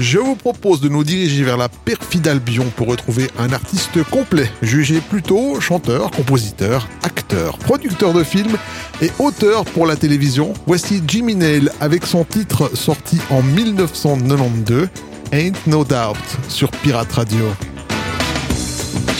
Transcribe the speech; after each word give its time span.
Je 0.00 0.18
vous 0.18 0.36
propose 0.36 0.80
de 0.80 0.88
nous 0.88 1.02
diriger 1.02 1.42
vers 1.42 1.56
la 1.56 1.68
perfide 1.68 2.28
Albion 2.28 2.66
pour 2.76 2.86
retrouver 2.86 3.28
un 3.36 3.52
artiste 3.52 4.04
complet, 4.04 4.48
jugé 4.62 5.00
plutôt 5.00 5.60
chanteur, 5.60 6.12
compositeur, 6.12 6.88
acteur, 7.02 7.58
producteur 7.58 8.12
de 8.12 8.22
films 8.22 8.56
et 9.02 9.10
auteur 9.18 9.64
pour 9.64 9.86
la 9.86 9.96
télévision. 9.96 10.54
Voici 10.68 11.02
Jimmy 11.04 11.34
Nail 11.34 11.70
avec 11.80 12.06
son 12.06 12.24
titre 12.24 12.70
sorti 12.76 13.18
en 13.28 13.42
1992, 13.42 14.88
Ain't 15.32 15.66
No 15.66 15.84
Doubt, 15.84 16.16
sur 16.48 16.70
Pirate 16.70 17.12
Radio. 17.12 17.46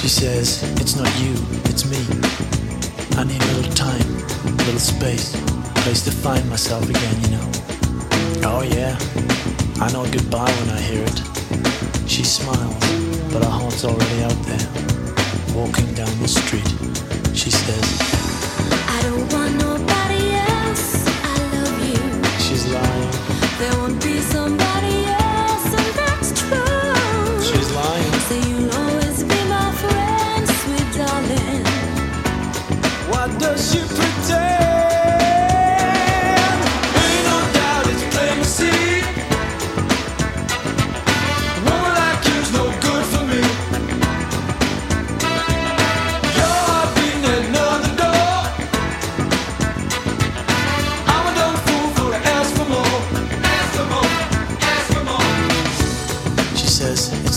She 0.01 0.09
says, 0.09 0.63
It's 0.81 0.95
not 0.95 1.09
you, 1.21 1.35
it's 1.69 1.87
me. 1.87 1.99
I 3.17 3.25
need 3.25 3.43
a 3.43 3.55
little 3.57 3.75
time, 3.75 4.07
a 4.47 4.63
little 4.65 4.79
space, 4.79 5.35
a 5.35 5.81
place 5.81 6.05
to 6.05 6.13
find 6.13 6.49
myself 6.49 6.89
again, 6.89 7.21
you 7.23 7.37
know. 7.37 7.49
Oh, 8.45 8.63
yeah, 8.63 8.97
I 9.81 9.93
know 9.93 10.05
goodbye 10.11 10.51
when 10.51 10.71
I 10.71 10.81
hear 10.81 11.05
it. 11.05 12.09
She 12.11 12.25
smiles, 12.25 12.75
but 13.33 13.45
her 13.45 13.51
heart's 13.51 13.85
already 13.85 14.23
out 14.25 14.37
there. 14.45 14.69
Walking 15.55 15.95
down 15.95 16.11
the 16.21 16.27
street, 16.27 16.67
she 17.35 17.51
says, 17.51 17.99
I 18.89 19.01
don't 19.03 19.33
want 19.33 19.55
nobody 19.55 20.35
else. 20.35 21.08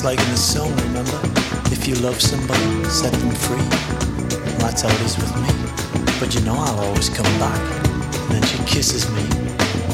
It's 0.02 0.06
like 0.06 0.20
in 0.20 0.32
the 0.32 0.38
song, 0.38 0.76
remember? 0.88 1.20
If 1.72 1.88
you 1.88 1.94
love 1.96 2.20
somebody, 2.20 2.90
set 2.90 3.14
them 3.14 3.30
free. 3.46 3.62
That's 4.58 4.82
how 4.82 4.90
it 4.90 5.02
is 5.02 5.16
with 5.16 5.30
me. 5.38 5.50
But 6.20 6.34
you 6.34 6.42
know 6.42 6.56
I'll 6.58 6.80
always 6.86 7.10
come 7.10 7.32
back. 7.38 7.62
And 8.26 8.32
then 8.32 8.44
she 8.44 8.58
kisses 8.64 9.06
me. 9.12 9.22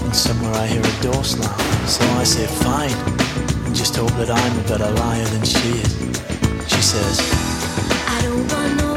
And 0.05 0.16
somewhere 0.16 0.53
I 0.53 0.66
hear 0.67 0.80
a 0.80 1.02
door 1.03 1.23
slam. 1.25 1.59
So 1.88 2.05
I 2.22 2.23
say 2.23 2.47
fine. 2.64 2.95
And 3.66 3.75
just 3.75 3.97
hope 3.97 4.11
that 4.11 4.30
I'm 4.30 4.59
a 4.59 4.64
better 4.69 4.89
liar 4.91 5.25
than 5.25 5.44
she 5.44 5.67
is. 5.83 5.91
She 6.71 6.81
says, 6.81 7.19
I 8.08 8.21
don't 8.21 8.47
want 8.53 8.77
nobody 8.77 8.96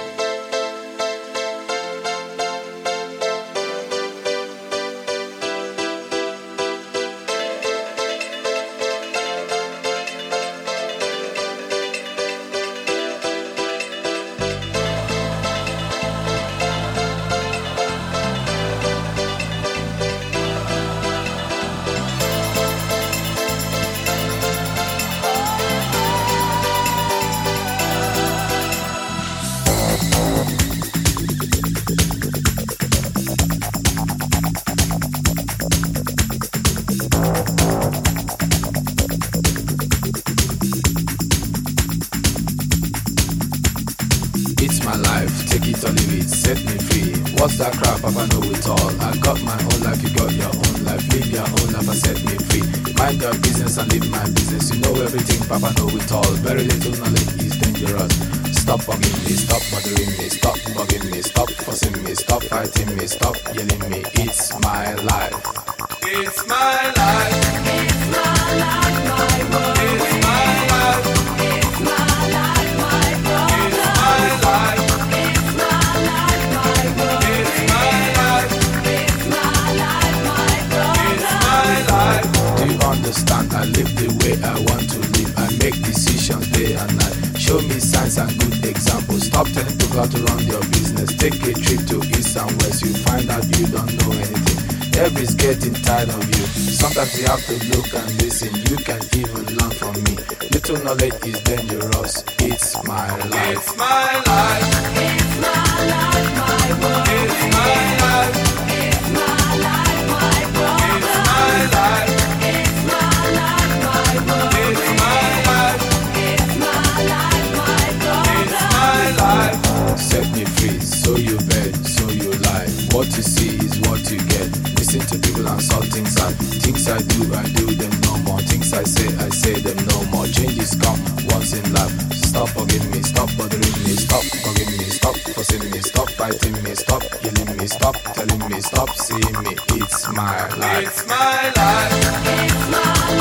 fighting 135.51 135.71
me, 135.71 135.81
stop 135.81 136.09
fighting 136.11 136.63
me, 136.63 136.75
stop 136.75 137.01
killing 137.01 137.57
me, 137.57 137.67
stop 137.67 137.95
telling 138.13 138.49
me, 138.49 138.61
stop 138.61 138.89
seeing 138.95 139.43
me. 139.43 139.55
It's 139.81 140.07
my 140.09 140.47
life. 140.55 140.87
It's 140.87 141.07
my 141.07 141.51
life. 141.55 141.91
It's 142.25 142.69
my 142.71 143.15
life. 143.15 143.20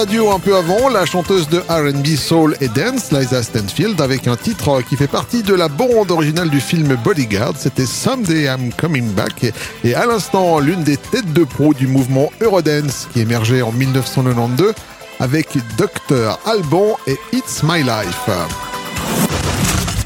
radio 0.00 0.30
un 0.30 0.38
peu 0.38 0.56
avant, 0.56 0.88
la 0.88 1.04
chanteuse 1.04 1.46
de 1.50 1.58
RB, 1.58 2.06
Soul 2.16 2.56
et 2.62 2.68
Dance, 2.68 3.12
Liza 3.12 3.42
Stanfield, 3.42 4.00
avec 4.00 4.26
un 4.28 4.36
titre 4.36 4.80
qui 4.80 4.96
fait 4.96 5.06
partie 5.06 5.42
de 5.42 5.52
la 5.52 5.68
bande 5.68 6.10
originale 6.10 6.48
du 6.48 6.58
film 6.58 6.96
Bodyguard. 7.04 7.52
C'était 7.58 7.84
Someday 7.84 8.44
I'm 8.44 8.72
Coming 8.72 9.12
Back. 9.12 9.52
Et 9.84 9.94
à 9.94 10.06
l'instant, 10.06 10.58
l'une 10.58 10.82
des 10.84 10.96
têtes 10.96 11.30
de 11.34 11.44
proue 11.44 11.74
du 11.74 11.86
mouvement 11.86 12.32
Eurodance, 12.40 13.08
qui 13.12 13.20
émergeait 13.20 13.60
en 13.60 13.72
1992 13.72 14.72
avec 15.18 15.58
Dr. 15.76 16.38
Alban 16.46 16.96
et 17.06 17.18
It's 17.34 17.62
My 17.62 17.82
Life. 17.82 18.30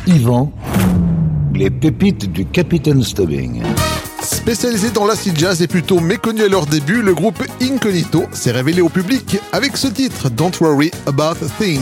Yvan, 0.08 0.52
les 1.54 1.70
pépites 1.70 2.32
du 2.32 2.46
Capitaine 2.46 3.04
Stubbing. 3.04 3.62
Spécialisé 4.44 4.90
dans 4.90 5.06
l'acid 5.06 5.38
jazz 5.38 5.62
et 5.62 5.66
plutôt 5.66 6.00
méconnu 6.00 6.42
à 6.42 6.48
leur 6.48 6.66
début, 6.66 7.00
le 7.00 7.14
groupe 7.14 7.42
Incognito 7.62 8.26
s'est 8.34 8.50
révélé 8.50 8.82
au 8.82 8.90
public 8.90 9.38
avec 9.52 9.74
ce 9.78 9.86
titre 9.86 10.28
Don't 10.28 10.52
Worry 10.60 10.90
About 11.06 11.46
Thing. 11.58 11.80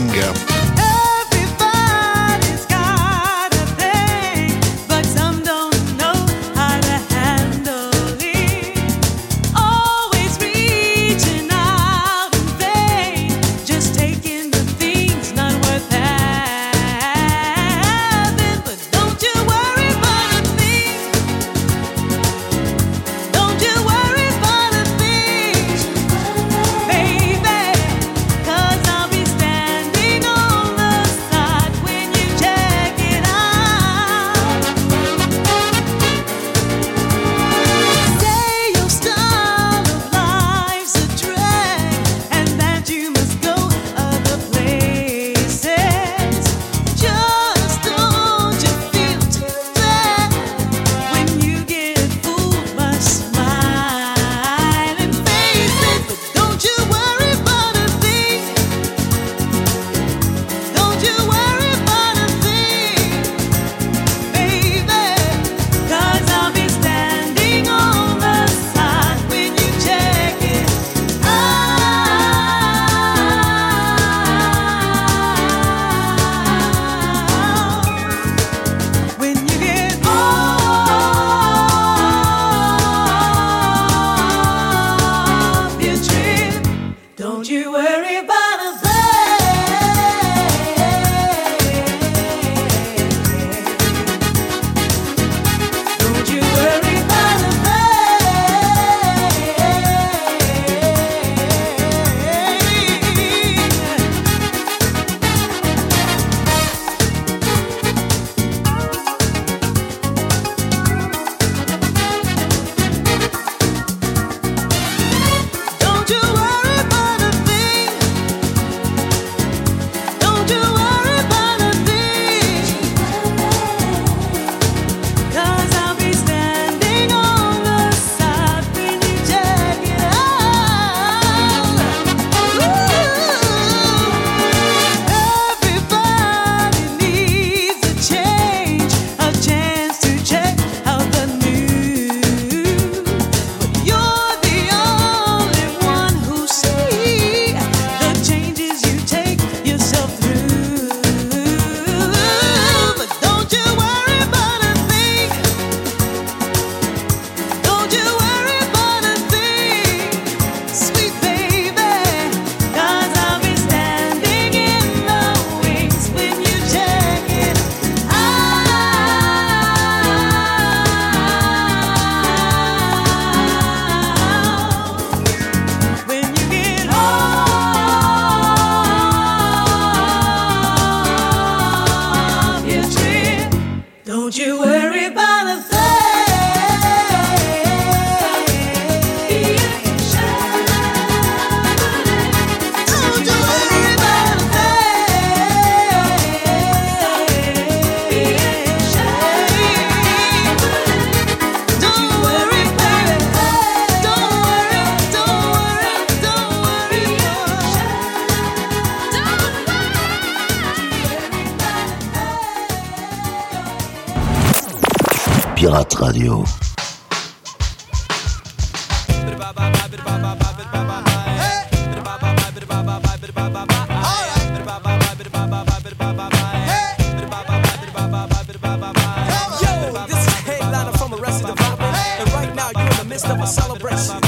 of 233.33 233.41
a 233.41 233.47
celebration. 233.47 234.22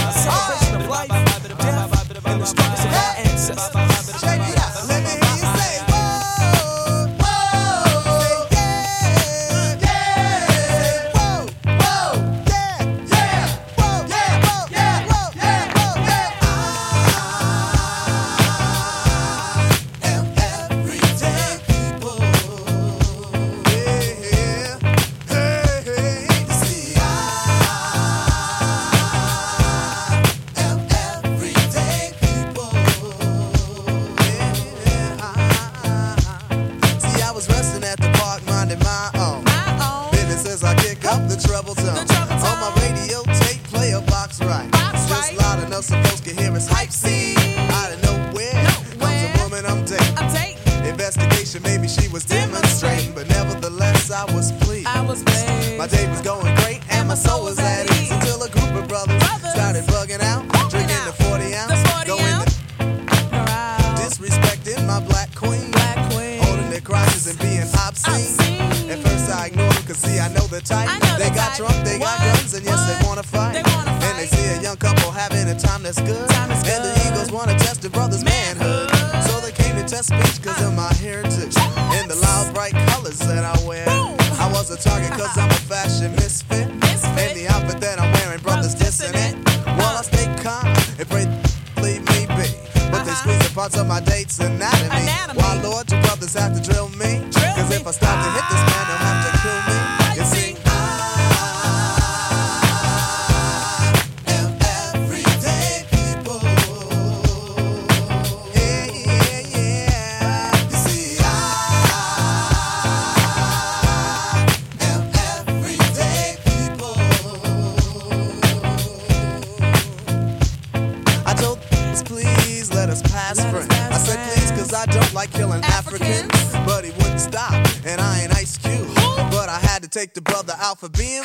out 130.76 130.80
for 130.80 130.90
being 130.90 131.25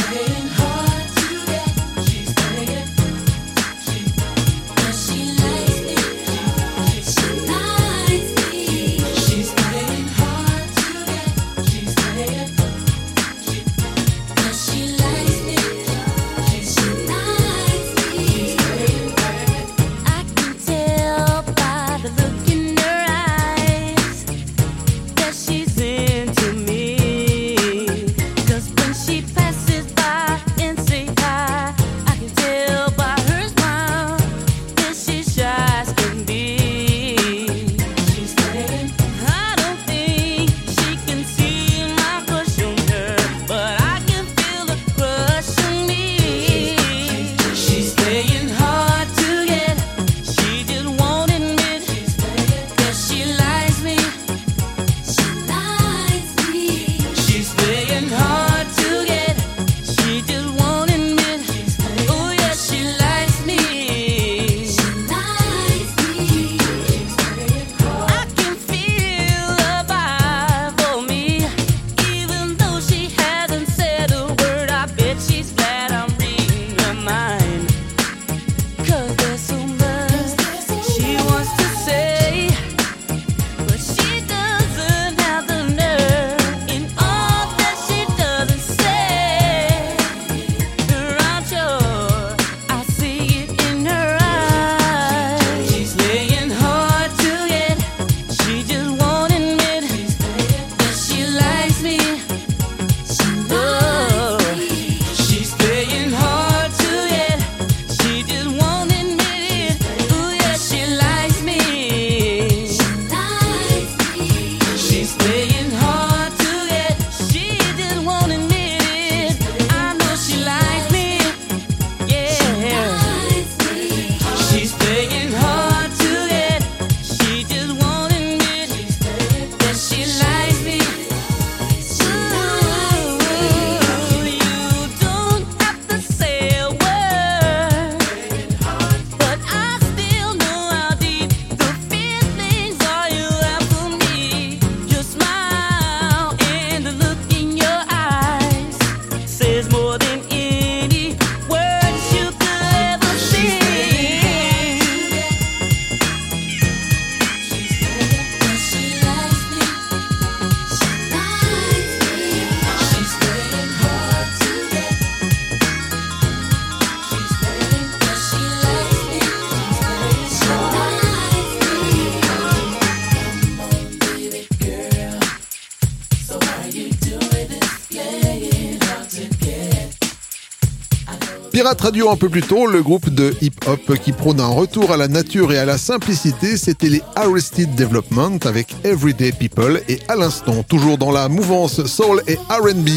Pirate 181.77 181.95
un 182.11 182.17
peu 182.17 182.27
plus 182.27 182.41
tôt, 182.41 182.65
le 182.65 182.83
groupe 182.83 183.09
de 183.09 183.33
hip-hop 183.41 183.97
qui 184.03 184.11
prône 184.11 184.41
un 184.41 184.47
retour 184.47 184.91
à 184.91 184.97
la 184.97 185.07
nature 185.07 185.53
et 185.53 185.57
à 185.57 185.63
la 185.63 185.77
simplicité, 185.77 186.57
c'était 186.57 186.89
les 186.89 187.01
Arrested 187.15 187.75
Development 187.75 188.39
avec 188.45 188.75
Everyday 188.83 189.31
People 189.31 189.81
et 189.87 189.99
à 190.09 190.17
l'instant, 190.17 190.63
toujours 190.63 190.97
dans 190.97 191.11
la 191.11 191.29
mouvance 191.29 191.85
soul 191.85 192.23
et 192.27 192.35
R&B, 192.49 192.89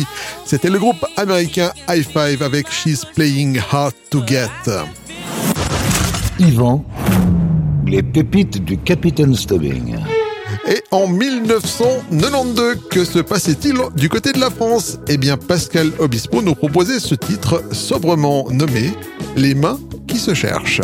c'était 0.44 0.70
le 0.70 0.80
groupe 0.80 1.06
américain 1.16 1.70
High 1.88 2.04
Five 2.04 2.42
avec 2.42 2.68
She's 2.68 3.04
Playing 3.04 3.60
Hard 3.70 3.94
to 4.10 4.22
Get. 4.26 4.48
Yvan, 6.40 6.84
les 7.86 8.02
pépites 8.02 8.64
du 8.64 8.76
Capitaine 8.78 9.36
Stubbing. 9.36 9.98
Et 10.66 10.82
en 10.90 11.06
1992, 11.08 12.76
que 12.90 13.04
se 13.04 13.18
passait-il 13.18 13.76
du 13.96 14.08
côté 14.08 14.32
de 14.32 14.40
la 14.40 14.50
France? 14.50 14.98
Eh 15.08 15.18
bien, 15.18 15.36
Pascal 15.36 15.90
Obispo 15.98 16.40
nous 16.40 16.54
proposait 16.54 17.00
ce 17.00 17.14
titre 17.14 17.62
sobrement 17.72 18.46
nommé 18.50 18.92
Les 19.36 19.54
mains 19.54 19.78
qui 20.06 20.18
se 20.18 20.32
cherchent. 20.32 20.80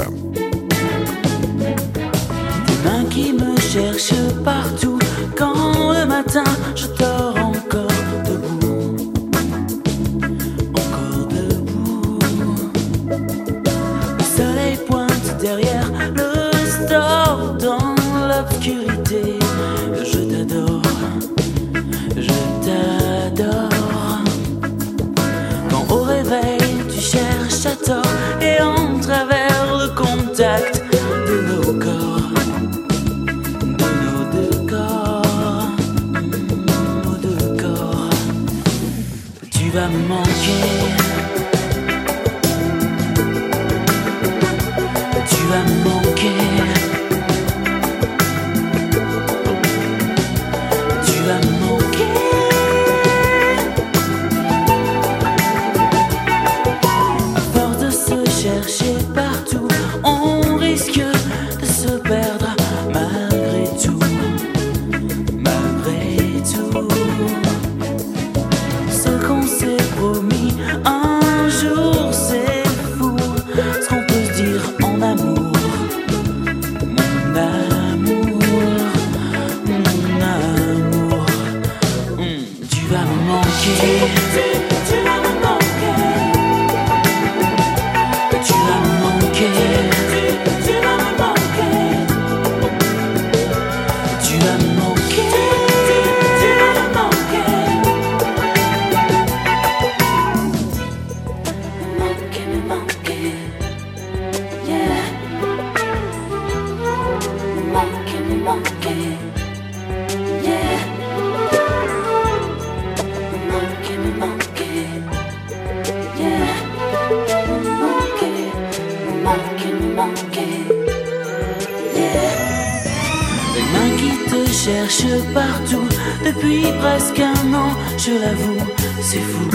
Partout 125.34 125.88
depuis 126.24 126.64
presque 126.80 127.20
un 127.20 127.54
an, 127.54 127.70
je 127.96 128.12
l'avoue, 128.12 128.66
c'est 129.00 129.20
fou. 129.20 129.50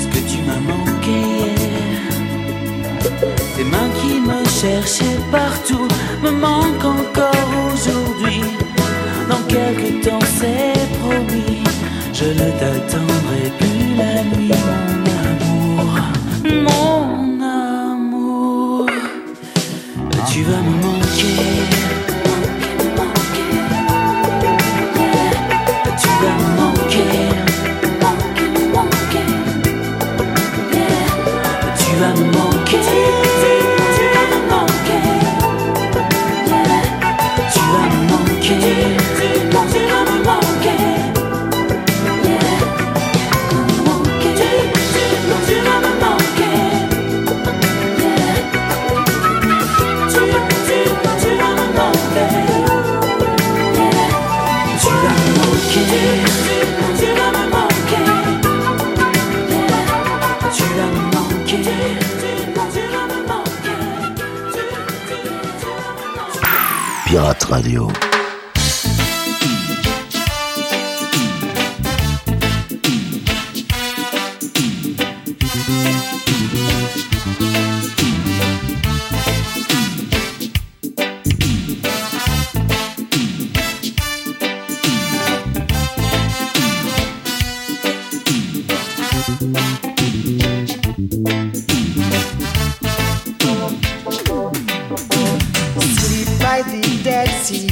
Ce 0.00 0.06
que 0.06 0.20
tu 0.30 0.38
m'as 0.46 0.62
manqué 0.72 1.10
hier. 1.10 2.12
Tes 3.56 3.64
mains 3.64 3.90
qui 4.00 4.20
me 4.20 4.44
cherchaient 4.60 5.20
partout 5.30 5.88
me 6.22 6.30
manquent 6.30 6.84
encore 6.84 7.50
aujourd'hui. 7.72 8.42
Dans 9.28 9.42
quelques 9.46 10.04
temps, 10.04 10.26
c'est 10.38 10.88
promis, 11.00 11.62
je 12.12 12.24
ne 12.24 12.50
t'attendrai 12.60 13.44
plus 13.58 13.96
la 13.96 14.14
nuit, 14.36 14.52
mon 14.68 15.04
amour. 15.30 15.90
Mon 16.66 17.40
amour, 17.42 18.86
tu 20.30 20.42
vas 20.42 20.62
me 20.62 20.82
manquer. 20.82 20.97
By 96.58 96.70
the 96.70 97.00
Dead 97.04 97.28
Sea 97.28 97.68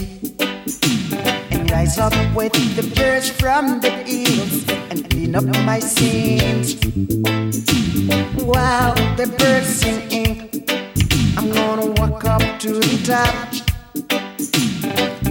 and 1.50 1.68
rise 1.70 1.98
up 1.98 2.12
with 2.36 2.52
the 2.76 2.82
birds 2.94 3.28
from 3.28 3.80
the 3.80 3.90
hills 3.90 4.68
and 4.90 5.10
clean 5.10 5.34
up 5.34 5.44
my 5.64 5.80
sins. 5.80 6.74
While 8.44 8.94
the 9.16 9.26
birds 9.38 9.68
singing, 9.80 10.50
I'm 11.36 11.50
gonna 11.50 11.86
walk 12.00 12.24
up 12.26 12.60
to 12.60 12.74
the 12.74 12.98
top 13.02 13.34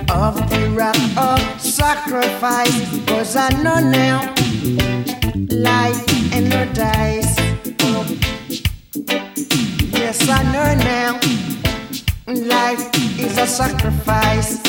of 0.09 0.35
the 0.49 0.69
rock 0.71 0.99
of 1.17 1.61
sacrifice. 1.61 3.05
Cause 3.07 3.37
I 3.37 3.49
know 3.63 3.79
now 3.79 4.33
life 5.49 6.03
and 6.33 6.49
no 6.49 6.65
dice. 6.73 7.37
Yes, 9.93 10.27
I 10.27 10.43
know 10.51 10.75
now. 10.83 11.54
Life 12.27 12.89
is 13.19 13.37
a 13.37 13.45
sacrifice. 13.45 14.59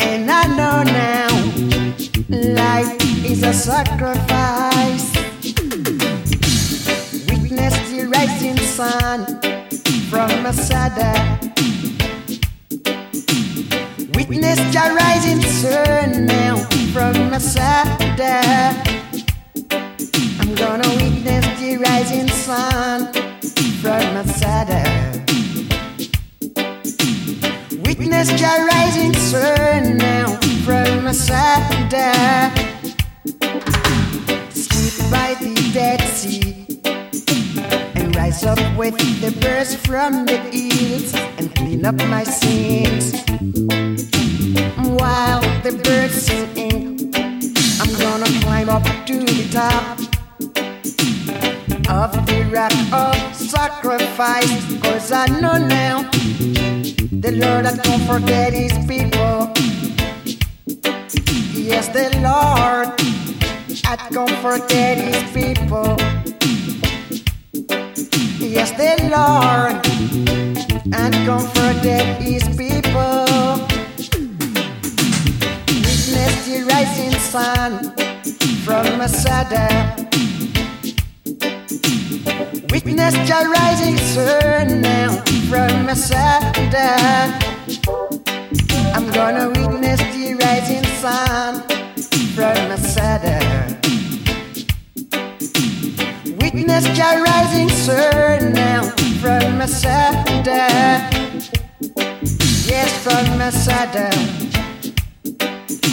And 0.00 0.28
I 0.28 0.44
know 0.48 0.82
now 0.82 1.28
life 2.28 2.92
is 3.24 3.44
a 3.44 3.52
sacrifice. 3.52 5.14
Witness 7.30 7.78
the 7.90 8.10
rising 8.12 8.56
sun 8.56 9.24
from 10.10 10.42
Masada. 10.42 11.38
Witness 14.16 14.58
the 14.74 14.96
rising 14.98 15.42
sun 15.42 16.26
now 16.26 16.56
from 16.92 17.30
Masada. 17.30 18.74
I'm 20.40 20.54
gonna 20.56 20.88
witness 20.96 21.46
the 21.60 21.76
rising 21.76 22.26
sun 22.30 23.12
from 23.80 24.14
Masada. 24.14 25.25
Witness 28.16 28.40
the 28.40 28.66
rising 28.72 29.12
sun 29.12 29.98
now 29.98 30.36
from 30.64 31.04
Masada. 31.04 32.50
Sleep 34.48 35.10
by 35.10 35.36
the 35.38 35.70
Dead 35.74 36.00
Sea 36.00 36.64
and 37.94 38.16
rise 38.16 38.42
up 38.42 38.58
with 38.74 38.96
the 39.20 39.38
birds 39.42 39.74
from 39.74 40.24
the 40.24 40.38
hills 40.38 41.12
and 41.36 41.54
clean 41.56 41.84
up 41.84 41.96
my 42.08 42.24
sins. 42.24 43.12
While 44.98 45.42
the 45.60 45.78
birds 45.84 46.14
sing, 46.14 47.12
I'm 47.82 47.92
gonna 48.00 48.30
climb 48.40 48.70
up 48.70 48.84
to 49.08 49.18
the 49.18 49.46
top 49.52 49.98
of 51.90 52.26
the 52.26 52.48
rock 52.50 52.72
of 52.94 53.36
sacrifice. 53.36 54.80
Cause 54.80 55.12
I 55.12 55.26
know 55.38 55.58
now 55.58 56.08
the 57.20 57.32
Lord 57.32 57.64
that 57.64 57.82
don't 57.82 58.02
forget 58.02 58.52
his 58.52 58.72
people. 58.86 59.52
Yes, 61.54 61.88
the 61.88 62.10
Lord 62.20 62.88
I 63.84 63.96
don't 64.10 64.36
forget 64.42 64.98
his 64.98 65.22
people. 65.32 65.96
Yes, 68.38 68.70
the 68.72 68.96
Lord 69.08 69.76
and 70.94 71.14
don't 71.24 71.48
forget 71.54 72.20
his 72.20 72.44
people. 72.56 73.24
Witness 75.84 76.46
the 76.46 76.66
rising 76.68 77.18
sun 77.18 77.94
from 78.64 78.98
Masada. 78.98 79.96
Witness 82.86 83.14
the 83.14 83.50
rising 83.50 83.96
sun 83.98 84.80
now 84.80 85.16
from 85.50 85.86
Masada. 85.86 87.36
I'm 88.94 89.10
gonna 89.10 89.48
witness 89.48 89.98
the 90.14 90.38
rising 90.40 90.84
sun 91.02 91.62
from 92.36 92.54
Masada. 92.68 93.40
Witness 96.40 96.84
the 96.96 97.24
rising 97.26 97.68
sun 97.70 98.52
now 98.52 98.82
from 99.20 99.58
Masada. 99.58 100.68
Yes, 102.70 103.02
from 103.02 103.36
Masada. 103.36 104.12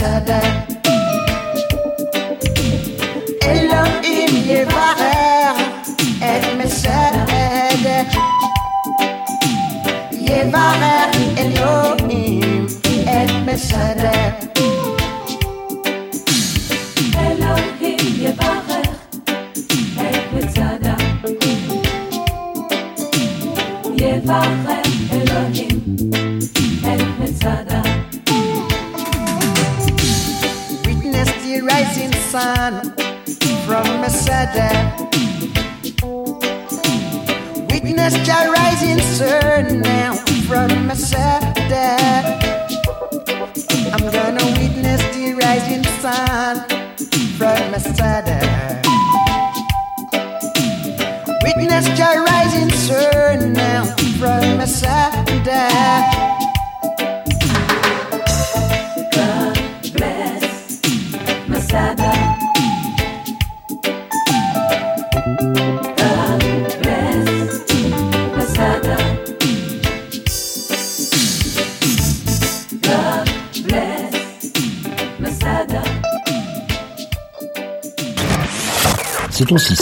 El 0.00 0.57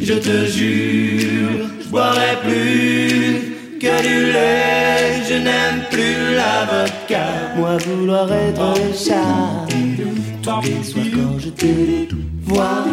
Je 0.00 0.14
te 0.14 0.46
jure, 0.46 1.68
je 1.82 1.88
boirai 1.90 2.36
plus 2.42 3.78
que 3.78 4.02
du 4.02 4.32
lait, 4.32 5.22
je 5.28 5.34
n'aime 5.34 5.82
plus 5.90 6.34
la 6.34 6.64
vodka. 6.70 7.26
Moi 7.56 7.76
vouloir 7.78 8.32
être 8.32 8.74
chat, 8.94 9.66
tous 10.42 10.60
les 10.62 10.82
soirs 10.82 11.04
quand 11.14 11.38
je 11.38 11.50
te 11.50 12.14
vois. 12.44 12.84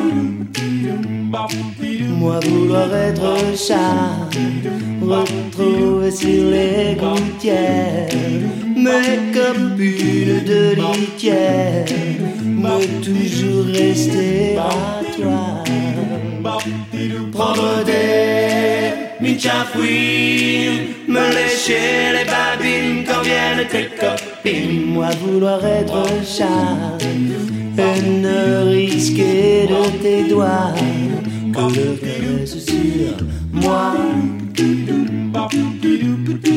Moi 2.19 2.39
vouloir 2.45 2.93
être 2.93 3.57
chat, 3.57 4.29
retrouver 5.01 6.11
sur 6.11 6.51
les 6.51 6.95
gouttières 6.95 8.09
mes 8.85 9.33
copines 9.33 10.43
de 10.45 10.75
litière, 10.75 11.85
mais 12.43 12.85
toujours 13.01 13.65
rester 13.65 14.34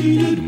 jump 0.00 0.47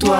toi. 0.00 0.18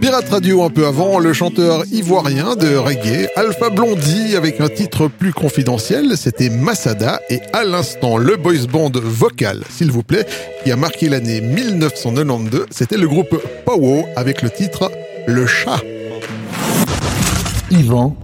Pirate 0.00 0.28
Radio 0.30 0.62
un 0.62 0.70
peu 0.70 0.86
avant, 0.86 1.18
le 1.18 1.32
chanteur 1.32 1.84
ivoirien 1.92 2.56
de 2.56 2.76
reggae, 2.76 3.28
Alpha 3.36 3.70
Blondie, 3.70 4.36
avec 4.36 4.60
un 4.60 4.68
titre 4.68 5.08
plus 5.08 5.32
confidentiel, 5.32 6.16
c'était 6.16 6.48
Masada, 6.48 7.20
et 7.28 7.40
à 7.52 7.64
l'instant, 7.64 8.16
le 8.16 8.36
boys 8.36 8.66
band 8.70 8.92
vocal, 8.94 9.62
s'il 9.68 9.90
vous 9.90 10.02
plaît, 10.02 10.26
qui 10.64 10.72
a 10.72 10.76
marqué 10.76 11.08
l'année 11.08 11.40
1992, 11.40 12.66
c'était 12.70 12.96
le 12.96 13.08
groupe 13.08 13.36
Powo 13.64 14.06
avec 14.16 14.42
le 14.42 14.50
titre 14.50 14.90
Le 15.26 15.46
Chat. 15.46 15.80
Yvan, 17.70 18.16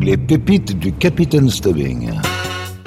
les 0.00 0.16
pépites 0.16 0.78
du 0.78 0.92
Capitaine 0.92 1.50
Stubbing. 1.50 2.10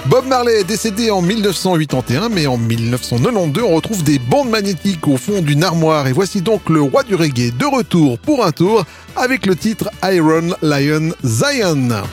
Bob 0.08 0.26
Marley 0.28 0.60
est 0.60 0.64
décédé 0.66 1.12
en 1.12 1.22
1981, 1.22 2.28
mais 2.28 2.46
en 2.46 2.58
1992, 2.58 3.64
on 3.64 3.76
retrouve 3.76 4.04
des 4.04 4.20
bandes 4.20 4.50
magnétiques 4.50 5.08
au 5.08 5.16
fond 5.16 5.42
d'une 5.42 5.64
armoire. 5.64 6.08
Et 6.08 6.12
voici 6.12 6.42
donc 6.42 6.70
le 6.70 6.82
roi 6.82 7.04
du 7.04 7.16
reggae 7.16 7.52
de 7.58 7.66
retour 7.66 8.20
pour 8.20 8.46
un 8.46 8.52
tour 8.52 8.84
avec 9.16 9.46
le 9.46 9.56
titre 9.56 9.90
Iron 10.04 10.56
Lion 10.62 11.12
Zion. 11.24 12.04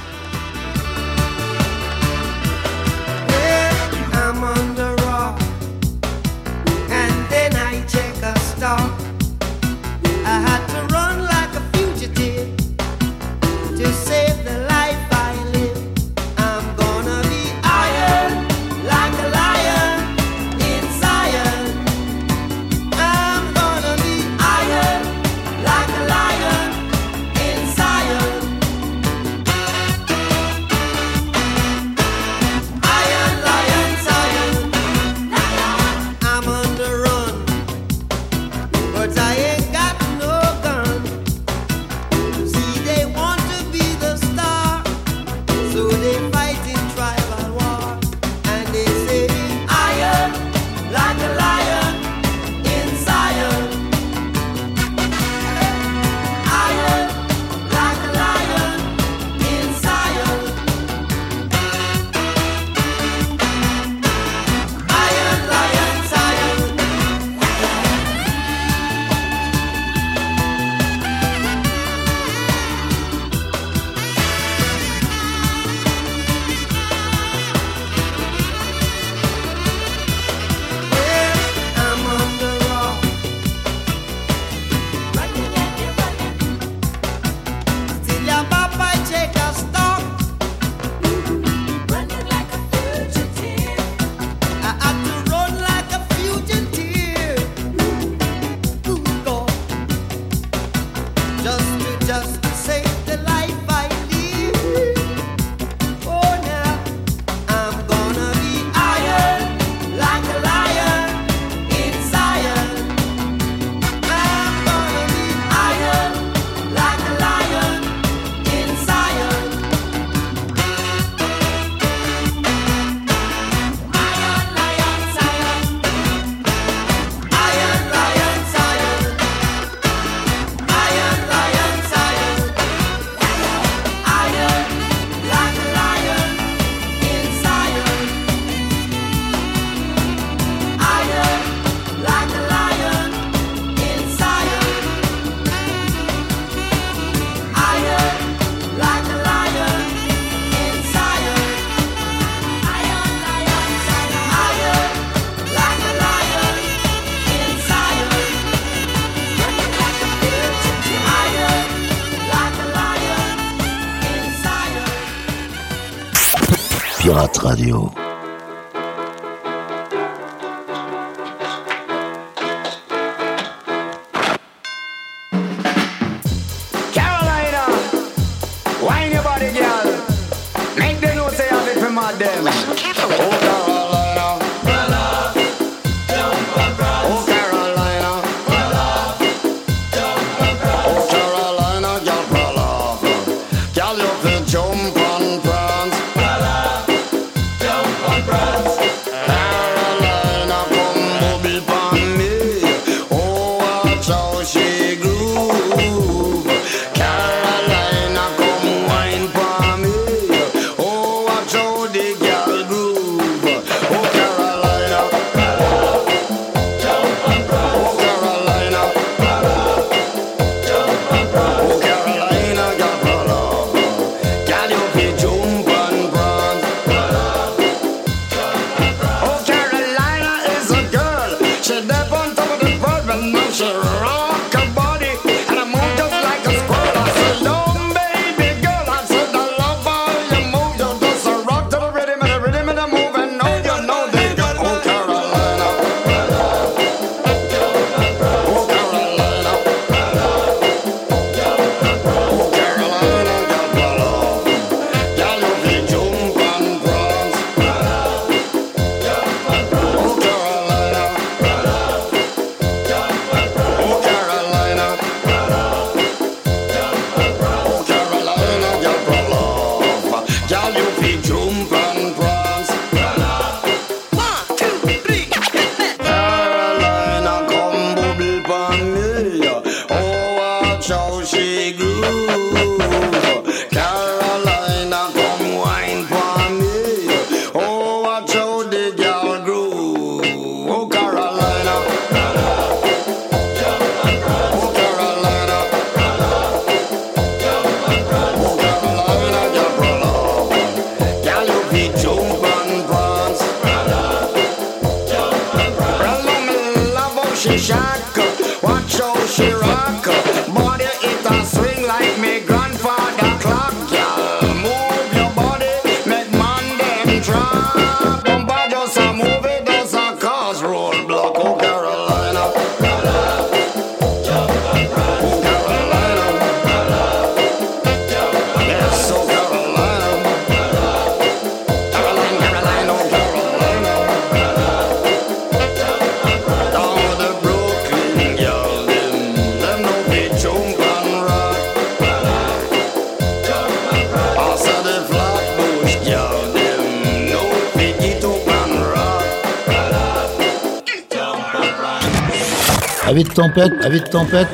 Tempête, 353.41 353.73
avis 353.83 354.01
de 354.01 354.07
tempête. 354.07 354.53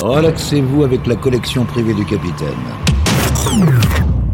Relaxez-vous 0.00 0.82
avec 0.82 1.06
la 1.06 1.14
collection 1.14 1.64
privée 1.64 1.94
du 1.94 2.04
capitaine. 2.04 2.64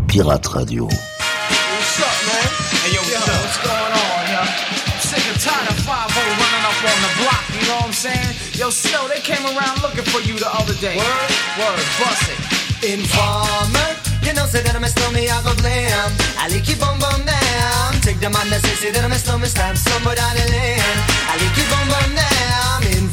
Pirate 0.09 0.47
Radio. 0.47 0.85
What's 0.87 2.01
up, 2.01 2.09
man? 2.25 2.49
Hey, 2.81 2.95
yo, 2.97 3.01
what's, 3.05 3.29
what's 3.29 3.61
going 3.61 3.93
on, 3.93 4.25
yo? 4.25 4.41
I'm 4.41 5.01
sick 5.05 5.21
and 5.29 5.37
tired 5.37 5.69
of 5.69 5.77
5 5.85 6.17
running 6.17 6.65
up 6.65 6.81
on 6.81 6.99
the 7.05 7.13
block, 7.21 7.45
you 7.53 7.61
know 7.69 7.77
what 7.77 7.87
I'm 7.89 7.93
saying? 7.93 8.33
Yo, 8.57 8.71
Snow, 8.71 9.05
they 9.13 9.21
came 9.21 9.45
around 9.45 9.83
looking 9.83 10.09
for 10.09 10.25
you 10.25 10.39
the 10.41 10.49
other 10.57 10.73
day. 10.81 10.97
Word? 10.97 11.31
Word, 11.61 11.85
bust 12.01 12.25
it. 12.25 12.41
Informer, 12.89 14.01
you 14.25 14.33
know, 14.33 14.49
say 14.49 14.65
that 14.65 14.73
I'm 14.73 14.85
a 14.85 14.89
I 14.89 15.43
go 15.45 15.53
glam. 15.61 16.09
I 16.41 16.49
like 16.49 16.65
you 16.65 16.77
bum 16.81 16.97
bum 16.97 17.21
down. 17.29 18.01
Take 18.01 18.17
the 18.17 18.33
man 18.33 18.49
that 18.49 18.65
say, 18.65 18.89
say 18.89 18.91
that 18.97 19.05
I'm 19.05 19.13
a 19.13 19.21
somewhere 19.21 20.17
down 20.17 20.33
the 20.41 20.47
lane. 20.57 20.81
I 21.29 21.37
like 21.37 21.53
you 21.53 21.69
bum 21.69 21.85
bum 21.93 22.17
down. 22.17 22.40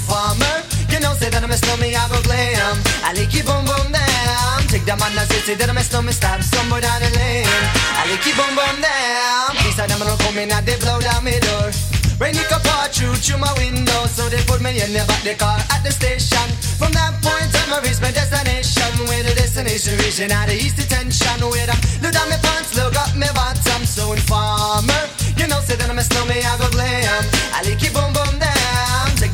Informer, 0.07 0.63
you 0.87 1.03
know, 1.03 1.11
say 1.19 1.27
that 1.27 1.43
I'm 1.43 1.51
a 1.51 1.59
snowman, 1.59 1.91
I 1.91 2.07
go 2.07 2.15
glam. 2.23 2.79
I 3.03 3.11
like 3.11 3.27
you 3.35 3.43
bum 3.43 3.67
bum 3.67 3.91
down. 3.91 4.63
Take 4.71 4.87
the 4.87 4.95
man 4.95 5.11
that 5.19 5.27
say, 5.27 5.43
say 5.43 5.55
that 5.59 5.67
I'm 5.67 5.75
a 5.75 5.83
snowman, 5.83 6.15
stamp 6.15 6.39
somewhere 6.47 6.79
down 6.79 7.03
the 7.03 7.11
lane. 7.11 7.43
I 7.43 8.07
like 8.07 8.23
you 8.23 8.31
bum 8.39 8.55
bum 8.55 8.79
down. 8.79 9.51
Are 9.51 9.83
them 9.83 9.99
don't 9.99 10.15
come 10.23 10.39
in 10.39 10.47
and 10.47 10.63
they 10.63 10.79
blow 10.79 11.03
down 11.03 11.27
my 11.27 11.35
door. 11.43 11.75
Rain 12.23 12.39
it 12.39 12.47
pour 12.47 12.87
through 12.87 13.19
through 13.19 13.43
my 13.43 13.51
window, 13.59 14.07
so 14.07 14.31
they 14.31 14.39
put 14.47 14.63
me 14.63 14.79
in 14.79 14.95
the 14.95 15.03
back 15.11 15.27
the 15.27 15.35
car 15.35 15.59
at 15.75 15.83
the 15.83 15.91
station. 15.91 16.47
From 16.79 16.95
that 16.95 17.19
point 17.19 17.51
on, 17.67 17.75
I 17.75 17.83
reached 17.83 17.99
my 17.99 18.15
destination. 18.15 18.87
Where 19.11 19.27
the 19.27 19.35
destination 19.35 19.99
region 19.99 20.31
out 20.31 20.47
of 20.47 20.55
east 20.55 20.79
detention. 20.79 21.35
Where 21.51 21.67
I 21.67 21.75
look 21.99 22.15
down 22.15 22.31
my 22.31 22.39
pants, 22.39 22.79
look 22.79 22.95
up 22.95 23.11
my 23.19 23.27
bottom. 23.35 23.83
So 23.83 24.15
informer, 24.15 25.03
you 25.35 25.51
know, 25.51 25.59
say 25.67 25.75
that 25.75 25.91
I'm 25.91 25.99
a 25.99 26.05
snowman, 26.07 26.47
I 26.47 26.55
go 26.55 26.71
glam. 26.71 27.27
I 27.51 27.59
like 27.67 27.83
it 27.83 27.91
boom 27.91 28.15
boom 28.15 28.39
down. 28.39 28.66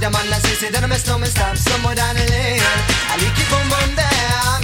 The 0.04 0.10
I'm 0.12 0.92
a 0.92 1.00
snowman, 1.00 1.30
stop 1.30 1.56
somewhere 1.56 1.96
down 1.96 2.16
the 2.16 2.28
lane. 2.28 2.60
I 2.60 3.16
like 3.24 3.40
it 3.40 3.48
boom 3.48 3.64
boom 3.72 3.96
down. 3.96 4.60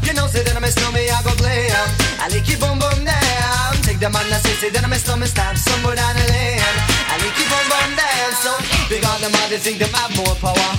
You 0.00 0.16
know, 0.16 0.24
I'm 0.24 0.64
a 0.64 0.70
snowman, 0.72 1.12
I 1.12 1.20
go 1.20 1.36
glam. 1.36 1.76
I 2.16 2.32
like 2.32 2.48
it 2.48 2.56
boom 2.56 2.80
boom 2.80 3.04
down. 3.04 3.76
Take 3.84 4.00
the 4.00 4.08
man 4.08 4.24
that 4.32 4.40
say, 4.40 4.56
say 4.56 4.70
that 4.72 4.80
I'm 4.80 4.92
a 4.92 4.96
snowman, 4.96 5.28
stop 5.28 5.60
somewhere 5.60 6.00
down 6.00 6.16
the 6.16 6.24
lane. 6.32 6.56
I 6.56 7.20
like 7.20 7.36
it 7.36 7.48
boom 7.52 7.68
boom 7.68 7.90
down. 8.00 8.32
So 8.40 8.56
big 8.88 9.04
on 9.04 9.20
them, 9.20 9.36
all 9.44 9.48
they 9.52 9.60
think 9.60 9.76
them 9.76 9.92
have 9.92 10.16
more 10.16 10.32
power. 10.40 10.72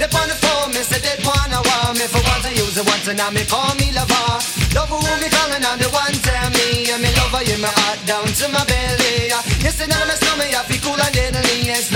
They 0.00 0.08
on 0.08 0.24
the 0.24 0.38
phone, 0.40 0.72
me 0.72 0.80
say 0.80 1.04
they 1.04 1.20
want 1.26 1.52
me 1.98 2.06
for 2.06 2.22
once 2.24 2.46
I 2.46 2.54
use 2.54 2.78
it 2.78 2.86
once 2.86 3.04
and 3.10 3.18
now 3.18 3.28
me 3.34 3.42
call 3.44 3.74
me 3.82 3.90
lover. 3.90 4.40
Love 4.70 4.88
who 4.94 5.02
me 5.18 5.26
calling 5.26 5.64
on 5.66 5.76
the 5.76 5.90
one 5.90 6.14
tell 6.22 6.48
me 6.54 6.86
and 6.88 7.02
me 7.02 7.10
lover 7.18 7.42
in 7.42 7.58
my 7.60 7.66
heart 7.66 7.98
down 8.06 8.22
to 8.24 8.46
my 8.48 8.62
belly. 8.64 9.34
You 9.58 9.72
say 9.74 9.90
that 9.90 9.98
I'm 9.98 10.06
a 10.06 10.14
snowman, 10.14 10.54
I 10.54 10.62
feel 10.70 10.78
cool 10.86 10.94
and 10.94 11.10
deadly. 11.10 11.66
It's 11.66 11.90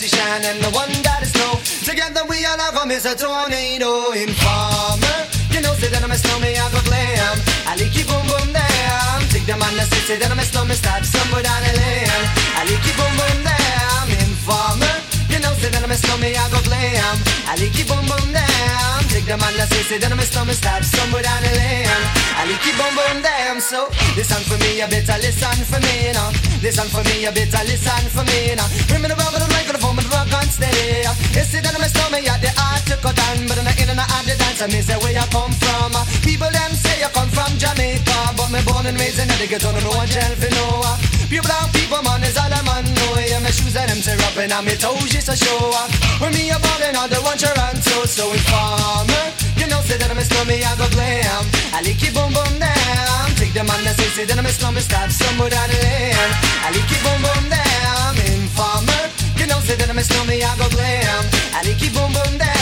the 0.00 0.08
Shine 0.08 0.44
and 0.44 0.58
the 0.58 0.70
one 0.74 0.90
that 1.06 1.22
is 1.22 1.30
snow. 1.30 1.54
Together 1.86 2.26
we 2.26 2.42
all 2.46 2.58
are 2.58 2.90
is 2.90 3.06
a 3.06 3.14
tornado 3.14 4.10
informer. 4.10 5.18
You 5.54 5.62
know 5.62 5.70
say 5.78 5.86
that 5.86 6.02
I'm 6.02 6.10
a 6.10 6.18
snowman, 6.18 6.58
I 6.58 6.66
go 6.74 6.82
glam. 6.82 7.36
I 7.70 7.78
like 7.78 7.94
it 7.94 8.06
boom 8.10 8.26
boom 8.26 8.50
down. 8.50 9.22
Take 9.30 9.46
the 9.46 9.54
man 9.54 9.70
that 9.78 9.86
say, 9.86 10.02
say 10.02 10.16
that 10.18 10.30
I'm 10.30 10.38
a 10.38 10.42
snowman, 10.42 10.74
stop 10.74 11.04
somewhere 11.06 11.46
down 11.46 11.62
the 11.62 11.72
lane. 11.78 12.26
I 12.58 12.66
like 12.66 12.82
it 12.82 12.96
boom 12.98 13.14
boom 13.14 13.38
down. 13.46 14.06
Informer. 14.18 14.96
You 15.30 15.38
know, 15.38 15.54
say 15.62 15.70
that 15.70 15.82
I'm 15.84 15.90
a 15.90 15.94
snowman, 15.94 16.34
I 16.34 16.44
go 16.50 16.58
glam. 16.66 17.14
I 17.46 17.54
like 17.54 17.78
it 17.78 17.86
boom 17.86 18.02
boom 18.02 18.34
down. 18.34 19.03
The 19.24 19.40
man 19.40 19.56
that 19.56 19.72
say, 19.72 19.80
say 19.88 19.96
that 20.04 20.12
a 20.12 20.20
snowman, 20.20 20.52
stop 20.52 20.84
somewhere 20.84 21.24
down 21.24 21.40
the 21.40 21.48
lane. 21.56 21.88
I 22.36 22.44
like 22.44 22.60
it 22.60 22.76
boom 22.76 22.92
boom 22.92 23.24
down. 23.24 23.56
So 23.56 23.88
listen 24.20 24.44
for 24.44 24.60
me, 24.60 24.84
you 24.84 24.84
better 24.84 25.16
listen 25.16 25.64
for 25.64 25.80
me 25.80 26.12
now. 26.12 26.28
Listen 26.60 26.84
for 26.92 27.00
me, 27.08 27.24
you 27.24 27.32
better 27.32 27.64
listen 27.64 28.04
for 28.12 28.20
me 28.28 28.52
now. 28.52 28.68
Bring 28.84 29.00
me 29.00 29.08
the 29.08 29.16
rubber, 29.16 29.40
the 29.40 29.48
microphone, 29.48 29.96
but 29.96 30.04
rock 30.12 30.28
on 30.28 30.44
steady. 30.44 31.08
You 31.08 31.40
say 31.40 31.64
that 31.64 31.72
a 31.72 31.88
snowman, 31.88 32.20
yeah, 32.20 32.36
the 32.36 32.52
art 32.52 32.84
to 32.92 33.00
cut 33.00 33.16
down, 33.16 33.48
but 33.48 33.56
I'm 33.56 33.64
not 33.64 33.80
in 33.80 33.88
and 33.88 34.04
out 34.04 34.24
the 34.28 34.36
dance. 34.36 34.60
I 34.60 34.68
say 34.68 35.00
where 35.00 35.16
you 35.16 35.24
come 35.32 35.56
from. 35.56 35.96
People 36.20 36.52
them 36.52 36.76
say 36.76 37.00
you 37.00 37.08
come 37.16 37.32
from 37.32 37.56
Jamaica, 37.56 38.36
but 38.36 38.52
me 38.52 38.60
born 38.68 38.84
and 38.84 39.00
raised 39.00 39.24
in 39.24 39.32
the 39.32 39.48
ghetto, 39.48 39.72
know 39.72 39.88
what 39.88 40.04
jail 40.12 40.36
for 40.36 40.52
no. 40.52 41.13
Pure 41.28 41.42
brown 41.42 41.68
people, 41.72 42.02
man, 42.04 42.22
is 42.22 42.36
all 42.36 42.52
I'm 42.52 42.68
on. 42.68 42.84
know. 42.84 43.16
Yeah, 43.16 43.40
my 43.40 43.50
shoes 43.50 43.76
and 43.76 43.88
them 43.88 44.00
tear 44.04 44.20
up 44.20 44.36
and 44.36 44.52
I'm 44.52 44.66
toes 44.76 45.08
just 45.08 45.28
a 45.28 45.36
show 45.36 45.72
up. 45.72 45.90
When 46.20 46.32
me 46.32 46.50
a 46.50 46.58
ballin' 46.60 46.96
on 46.96 47.08
the 47.08 47.16
one 47.24 47.38
Toronto, 47.38 48.04
so 48.04 48.30
informer. 48.32 49.24
You 49.56 49.66
know, 49.66 49.80
say 49.88 49.96
that 49.96 50.10
I'm 50.10 50.18
a 50.18 50.24
slummy, 50.24 50.60
I 50.60 50.76
go 50.76 50.86
glam. 50.92 51.44
I 51.72 51.80
like 51.80 52.02
it 52.02 52.12
boom 52.12 52.32
boom 52.36 52.52
down. 52.60 53.26
Take 53.40 53.54
the 53.56 53.64
man 53.64 53.80
that 53.88 53.96
say, 53.96 54.10
say 54.12 54.24
that 54.28 54.38
I'm 54.38 54.46
a 54.46 54.52
slummy, 54.52 54.80
stop 54.80 55.10
somewhere 55.10 55.50
down 55.50 55.68
the 55.72 55.78
lane. 55.80 56.32
I 56.60 56.68
like 56.76 56.92
it 56.92 57.00
boom 57.00 57.20
boom 57.24 57.44
down. 57.48 58.12
Informer. 58.28 59.04
You 59.40 59.46
know, 59.48 59.60
say 59.64 59.76
that 59.80 59.88
I'm 59.88 59.98
a 59.98 60.04
slummy, 60.04 60.44
I 60.44 60.52
go 60.60 60.68
glam. 60.68 61.24
I 61.56 61.64
like 61.64 61.80
it 61.80 61.92
boom 61.96 62.12
boom 62.12 62.38
down. 62.38 62.53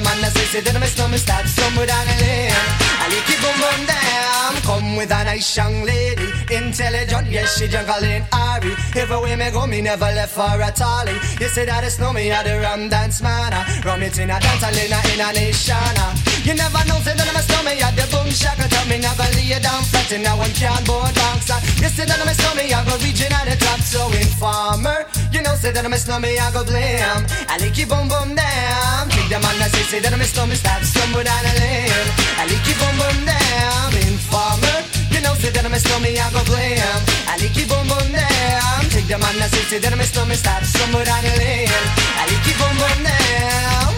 Man 0.00 0.22
that 0.22 0.32
say, 0.32 0.44
say 0.48 0.60
that 0.60 0.74
I'm 0.74 0.82
a 0.82 0.86
slummy, 0.86 1.18
stop 1.18 1.44
somewhere 1.44 1.84
down 1.84 2.06
the 2.06 2.16
lane. 2.24 2.48
I 2.48 3.12
like 3.12 3.28
it 3.28 3.40
boom 3.44 3.56
boom 3.60 3.80
down. 3.84 4.52
Come 4.64 4.96
with 4.96 5.12
a 5.12 5.24
nice 5.24 5.54
young 5.54 5.84
lady, 5.84 6.32
intelligent, 6.48 7.28
yes, 7.28 7.58
she 7.58 7.68
juggling 7.68 8.24
Ari. 8.32 8.72
Everywhere 8.96 9.36
me 9.36 9.50
go, 9.50 9.66
me 9.66 9.82
never 9.82 10.08
left 10.16 10.32
for 10.32 10.48
a 10.48 10.72
tally. 10.72 11.12
You 11.40 11.48
say 11.48 11.66
that 11.66 11.84
it's 11.84 11.98
no 11.98 12.10
me, 12.10 12.32
I 12.32 12.42
the 12.42 12.60
rum 12.60 12.88
dance 12.88 13.20
man. 13.20 13.52
Rum 13.84 14.02
it 14.02 14.18
in 14.18 14.30
a 14.30 14.40
dance, 14.40 14.64
in 14.64 14.92
a, 14.96 14.98
in 15.12 15.20
a 15.20 15.32
nation. 15.36 16.31
You 16.42 16.54
never 16.58 16.82
know, 16.90 16.98
say 17.06 17.14
that 17.14 17.22
I'm 17.22 17.38
a 17.38 17.42
snowman, 17.42 17.78
yeah, 17.78 17.94
the 17.94 18.02
boom 18.10 18.26
shaka 18.26 18.66
tell 18.66 18.82
me 18.90 18.98
never 18.98 19.22
lay 19.38 19.46
you 19.46 19.62
down 19.62 19.86
flat 19.86 20.10
in 20.10 20.26
a 20.26 20.34
one 20.34 20.50
cardboard 20.58 21.14
box. 21.14 21.46
You 21.78 21.86
say 21.86 22.02
that 22.02 22.18
I'm 22.18 22.26
a 22.26 22.34
snowman, 22.34 22.66
I 22.66 22.82
go 22.82 22.98
reaching 22.98 23.30
at 23.30 23.46
the 23.46 23.54
top, 23.62 23.78
so 23.78 24.10
informer. 24.10 25.06
You 25.30 25.38
know, 25.46 25.54
say 25.54 25.70
that 25.70 25.86
I'm 25.86 25.94
a 25.94 25.98
snowman, 26.02 26.34
I 26.34 26.50
go 26.50 26.66
blam. 26.66 27.30
I 27.46 27.62
like 27.62 27.78
you 27.78 27.86
boom 27.86 28.10
boom 28.10 28.34
down. 28.34 29.06
Take 29.14 29.30
the 29.30 29.38
man 29.38 29.54
that 29.62 29.70
say, 29.70 29.86
say 29.86 30.00
that 30.02 30.10
I'm 30.10 30.18
a 30.18 30.26
snowman, 30.26 30.58
stop 30.58 30.82
somewhere 30.82 31.22
down 31.22 31.42
the 31.46 31.54
lane. 31.62 32.06
I 32.34 32.42
like 32.50 32.66
you 32.66 32.74
boom 32.74 32.94
boom 32.98 33.18
down. 33.22 33.90
Informer. 34.02 34.78
You 35.14 35.22
know, 35.22 35.38
say 35.38 35.54
that 35.54 35.62
I'm 35.62 35.70
a 35.70 35.78
snowman, 35.78 36.18
I 36.18 36.26
go 36.34 36.42
blam. 36.42 36.98
I 37.30 37.38
like 37.38 37.54
you 37.54 37.70
boom 37.70 37.86
boom 37.86 38.08
down. 38.10 38.82
Take 38.90 39.06
the 39.06 39.14
man 39.14 39.38
that 39.38 39.46
say, 39.54 39.62
say 39.70 39.78
that 39.78 39.94
I'm 39.94 40.02
a 40.02 40.06
snowman, 40.10 40.34
stop 40.34 40.66
somewhere 40.66 41.06
down 41.06 41.22
the 41.22 41.38
lane. 41.38 41.70
I 42.18 42.26
like 42.26 42.42
you 42.50 42.54
boom 42.58 42.74
boom 42.82 42.98
down. 43.06 43.94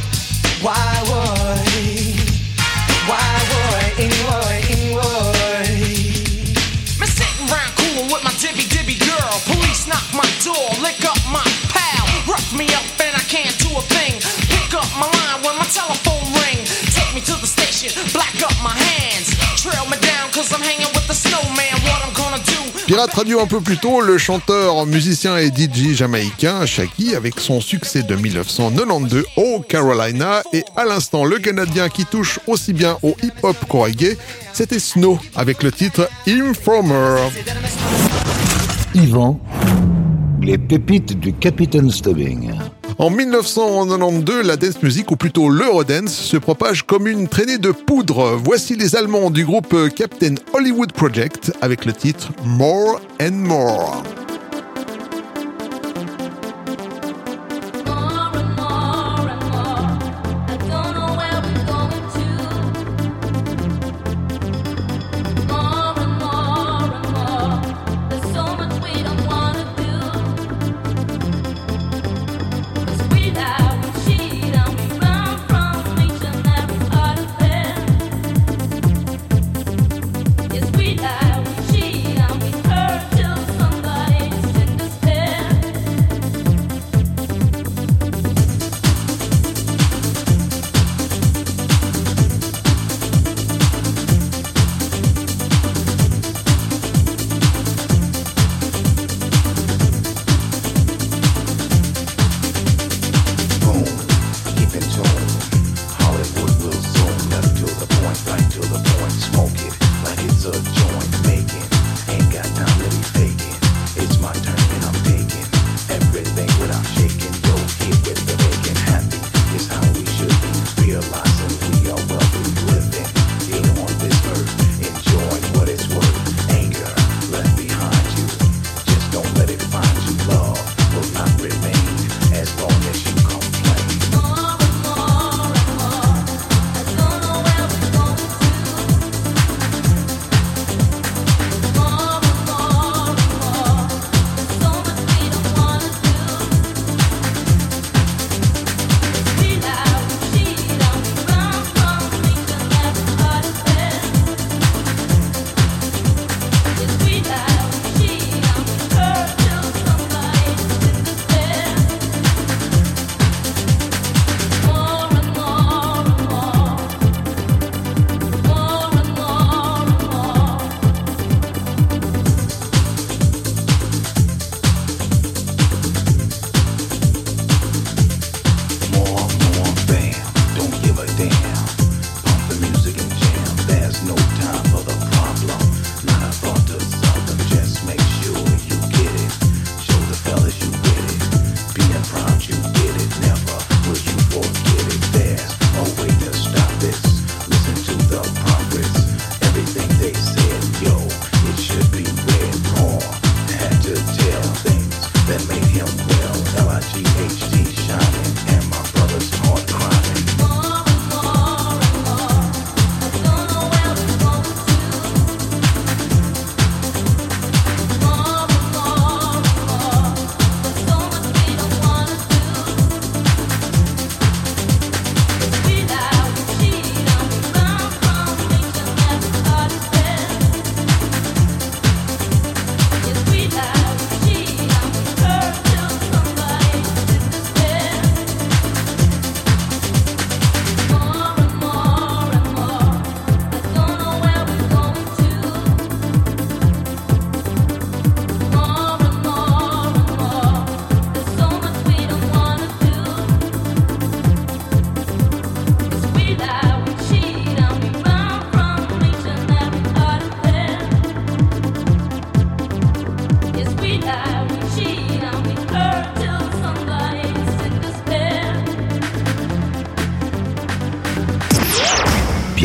Why 0.60 0.76
would? 1.08 1.83
Black 18.12 18.40
up 18.42 18.54
my 18.62 18.72
hands. 18.72 19.34
Trail 19.60 19.84
me 19.86 19.98
down 20.00 20.30
cause 20.32 20.52
I'm 20.52 20.60
hanging 20.60 20.88
with 20.94 21.06
the 21.06 21.14
snowman. 21.14 21.73
Pirate 22.86 23.14
Radio 23.14 23.40
un 23.40 23.46
peu 23.46 23.62
plus 23.62 23.78
tôt, 23.78 24.02
le 24.02 24.18
chanteur, 24.18 24.84
musicien 24.84 25.38
et 25.38 25.46
DJ 25.46 25.94
jamaïcain 25.94 26.66
Shaki 26.66 27.14
avec 27.14 27.40
son 27.40 27.62
succès 27.62 28.02
de 28.02 28.14
1992 28.14 29.24
au 29.38 29.60
Carolina 29.60 30.42
et 30.52 30.64
à 30.76 30.84
l'instant 30.84 31.24
le 31.24 31.38
Canadien 31.38 31.88
qui 31.88 32.04
touche 32.04 32.40
aussi 32.46 32.74
bien 32.74 32.98
au 33.02 33.16
hip-hop 33.22 33.56
qu'au 33.68 33.80
reggae, 33.80 34.18
c'était 34.52 34.78
Snow 34.78 35.18
avec 35.34 35.62
le 35.62 35.72
titre 35.72 36.10
Informer. 36.28 37.30
Yvan, 38.94 39.40
les 40.42 40.58
pépites 40.58 41.18
du 41.18 41.32
Capitaine 41.32 41.90
Stubbing. 41.90 42.50
En 42.96 43.10
1992, 43.10 44.46
la 44.46 44.56
dance 44.56 44.80
music, 44.80 45.10
ou 45.10 45.16
plutôt 45.16 45.48
l'Eurodance, 45.48 46.14
se 46.14 46.36
propage 46.36 46.84
comme 46.84 47.08
une 47.08 47.26
traînée 47.26 47.58
de 47.58 47.72
poudre. 47.72 48.38
Voici 48.42 48.76
les 48.76 48.94
Allemands 48.94 49.30
du 49.30 49.44
groupe 49.44 49.74
Captain 49.96 50.36
Hollywood 50.52 50.92
Project 50.92 51.52
avec 51.60 51.86
le 51.86 51.92
titre 51.92 52.30
More 52.44 53.00
and 53.20 53.32
More. 53.32 54.02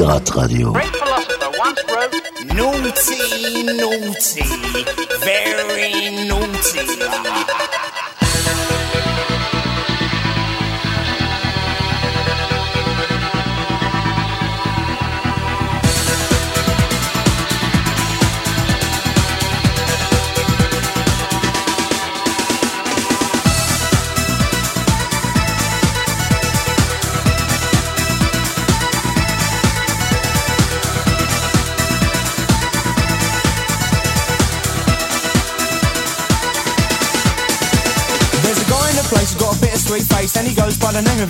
Pirate 0.09 0.33
Radio. 0.35 0.73
Naughty, 2.55 3.63
naughty, 3.77 4.41
very 5.19 6.27
naughty. 6.27 7.89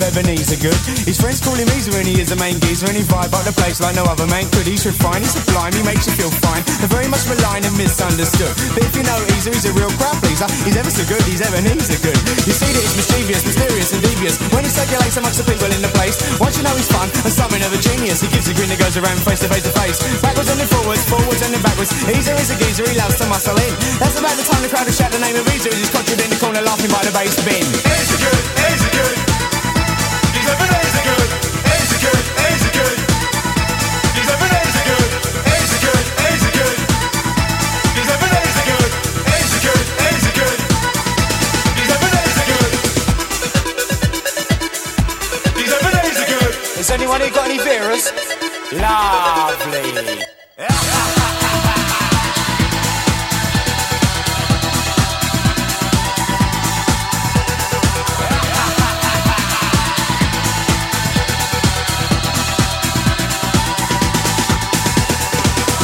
of 0.00 0.16
Ebenezer 0.16 0.56
Goode. 0.56 0.80
His 1.04 1.20
friends 1.20 1.44
call 1.44 1.54
him 1.54 1.68
Easer 1.76 1.92
and 1.92 2.08
he 2.08 2.20
is 2.20 2.32
the 2.32 2.40
main 2.40 2.56
geezer 2.64 2.88
and 2.88 2.96
he 2.96 3.04
vibe 3.04 3.32
up 3.36 3.44
the 3.44 3.52
place 3.52 3.80
like 3.84 3.92
no 3.92 4.04
other 4.08 4.24
man 4.32 4.48
could. 4.56 4.64
He's 4.64 4.84
refined, 4.88 5.20
he's 5.20 5.36
sublime, 5.36 5.76
he 5.76 5.84
makes 5.84 6.08
you 6.08 6.14
feel 6.16 6.32
fine. 6.40 6.64
They're 6.80 6.90
very 6.90 7.08
much 7.08 7.28
maligned 7.28 7.68
and 7.68 7.76
misunderstood. 7.76 8.52
But 8.72 8.88
if 8.88 8.92
you 8.96 9.04
know 9.04 9.20
Easer, 9.36 9.52
he's 9.52 9.68
a 9.68 9.72
real 9.76 9.92
crowd 10.00 10.16
pleaser. 10.24 10.48
He's 10.64 10.76
ever 10.80 10.88
so 10.88 11.04
good, 11.04 11.20
he's 11.28 11.44
Ebenezer 11.44 12.00
Goode. 12.00 12.16
You 12.48 12.54
see 12.56 12.70
that 12.72 12.80
he's 12.80 12.96
mischievous, 12.96 13.44
mysterious 13.44 13.92
and 13.92 14.00
devious. 14.00 14.40
When 14.56 14.64
he 14.64 14.72
circulates 14.72 15.16
amongst 15.20 15.38
the 15.42 15.46
people 15.46 15.68
in 15.68 15.84
the 15.84 15.92
place, 15.92 16.16
once 16.40 16.56
you 16.56 16.64
know 16.64 16.72
he's 16.76 16.88
fun 16.88 17.12
and 17.24 17.32
something 17.32 17.60
of 17.60 17.72
a 17.76 17.80
genius, 17.80 18.24
he 18.24 18.28
gives 18.32 18.48
a 18.48 18.54
grin 18.56 18.72
that 18.72 18.80
goes 18.80 18.96
around 18.96 19.20
face 19.20 19.44
to 19.44 19.48
face 19.52 19.64
to 19.68 19.74
face. 19.76 20.00
Backwards 20.24 20.48
and 20.48 20.58
then 20.60 20.70
forwards, 20.70 21.04
forwards 21.04 21.44
and 21.44 21.52
then 21.52 21.60
backwards. 21.60 21.92
Easer 22.08 22.36
is 22.40 22.48
a 22.48 22.56
geezer, 22.56 22.88
he 22.88 22.96
loves 22.96 23.20
to 23.20 23.26
muscle 23.28 23.58
in. 23.58 23.72
That's 24.00 24.16
about 24.16 24.38
the 24.38 24.46
time 24.48 24.64
the 24.64 24.70
crowd 24.72 24.86
will 24.88 24.96
shout 24.96 25.12
the 25.12 25.20
name 25.20 25.36
of 25.36 25.44
Easer 25.50 25.68
as 25.68 25.76
he's 25.76 25.92
conjured 25.92 26.20
in 26.22 26.30
the 26.30 26.40
corner 26.40 26.62
laughing 26.64 26.88
by 26.88 27.04
the 27.04 27.12
bass 27.12 27.36
bin. 27.44 27.60
Easy 27.60 28.16
good, 28.22 28.42
easy 28.70 28.90
good. 28.96 29.29
Virus. 46.90 47.02
Anyone 47.02 47.20
here 47.20 47.30
got 47.30 47.48
any 47.48 47.58
virus? 47.58 48.10
Lovely. 48.72 49.90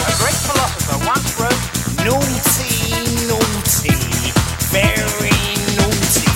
A 0.02 0.14
great 0.18 0.38
philosopher 0.42 0.98
once 1.06 1.38
wrote, 1.38 1.62
Naughty, 2.04 3.06
naughty, 3.28 3.94
very 4.74 5.30
naughty. 5.76 6.26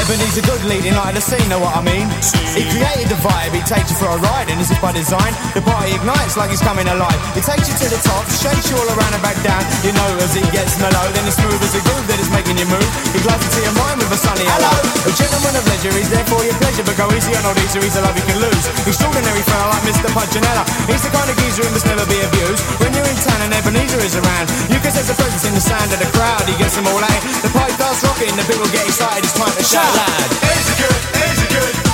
Ebenezer 0.00 0.42
Goode 0.42 0.64
leading 0.64 0.94
like 0.96 1.14
the 1.14 1.20
scene, 1.22 1.48
know 1.48 1.60
what 1.60 1.74
I 1.76 1.82
mean? 1.82 2.41
He 2.52 2.68
created 2.68 3.08
the 3.08 3.16
vibe, 3.24 3.56
he 3.56 3.64
takes 3.64 3.88
you 3.88 3.96
for 3.96 4.12
a 4.12 4.20
ride, 4.20 4.52
and 4.52 4.60
this 4.60 4.68
is 4.68 4.76
by 4.76 4.92
design. 4.92 5.32
The 5.56 5.64
party 5.64 5.96
ignites 5.96 6.36
like 6.36 6.52
he's 6.52 6.60
coming 6.60 6.84
alive. 6.84 7.16
He 7.32 7.40
takes 7.40 7.64
you 7.64 7.72
to 7.80 7.86
the 7.88 7.96
top, 8.04 8.28
shakes 8.28 8.68
you 8.68 8.76
all 8.76 8.88
around 8.92 9.16
and 9.16 9.24
back 9.24 9.40
down. 9.40 9.64
You 9.80 9.96
know 9.96 10.04
as 10.20 10.36
he 10.36 10.44
gets 10.52 10.76
mellow, 10.76 11.08
then 11.16 11.24
it's 11.24 11.40
smooth 11.40 11.56
as 11.64 11.72
a 11.72 11.80
groove 11.80 12.04
that 12.12 12.20
is 12.20 12.28
making 12.28 12.60
you 12.60 12.68
move. 12.68 12.84
He 13.16 13.24
glides 13.24 13.40
into 13.40 13.64
your 13.64 13.72
mind 13.80 14.04
with 14.04 14.12
a 14.12 14.20
sunny 14.20 14.44
hello. 14.44 14.68
A 15.08 15.12
gentleman 15.16 15.56
of 15.56 15.64
leisure, 15.64 15.96
he's 15.96 16.12
there 16.12 16.28
for 16.28 16.44
your 16.44 16.52
pleasure, 16.60 16.84
but 16.84 16.92
go 17.00 17.08
easy 17.16 17.32
on 17.32 17.48
all 17.48 17.56
these, 17.56 17.72
he's 17.72 17.96
a 17.96 18.04
love 18.04 18.16
you 18.20 18.26
can 18.28 18.36
lose. 18.36 18.64
Extraordinary 18.84 19.44
fella 19.48 19.72
like 19.72 19.84
Mr. 19.88 20.12
Punchinella. 20.12 20.68
He's 20.92 21.00
the 21.00 21.12
kind 21.12 21.32
of 21.32 21.36
geezer 21.40 21.64
who 21.64 21.72
must 21.72 21.88
never 21.88 22.04
be 22.04 22.20
abused. 22.20 22.60
When 22.84 22.92
you're 22.92 23.08
in 23.08 23.16
town 23.24 23.48
and 23.48 23.52
Ebenezer 23.56 24.04
is 24.04 24.12
around, 24.20 24.52
you 24.68 24.76
can 24.76 24.92
sense 24.92 25.08
the 25.08 25.16
presence 25.16 25.48
in 25.48 25.56
the 25.56 25.64
sound 25.64 25.88
of 25.88 26.04
the 26.04 26.10
crowd. 26.12 26.44
He 26.44 26.52
gets 26.60 26.76
them 26.76 26.84
all 26.84 27.00
out. 27.00 27.22
The 27.40 27.48
party 27.48 27.72
starts 27.80 28.04
rocking, 28.04 28.36
the 28.36 28.44
people 28.44 28.68
get 28.68 28.84
excited. 28.84 29.24
It's 29.24 29.32
time 29.32 29.56
to 29.56 29.64
shout 29.64 29.88
loud. 29.88 30.28
Easy 30.52 30.74
good, 30.76 31.00
easy 31.16 31.48
good. 31.48 31.72
He's 31.72 31.80
up 31.80 31.86
and 31.86 31.91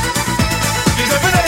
easy 1.08 1.20
good, 1.20 1.47